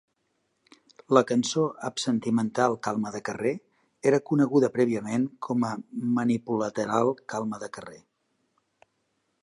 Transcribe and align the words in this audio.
La 1.15 1.21
cançó 1.31 1.65
"Absentimental: 1.89 2.77
calma 2.87 3.11
de 3.17 3.21
carrer" 3.29 3.53
era 4.13 4.21
coneguda 4.31 4.71
prèviament 4.79 5.29
com 5.49 5.67
a 5.69 5.73
"Manipulateral: 6.21 7.15
calma 7.35 7.61
de 7.67 7.71
carrer". 7.79 8.01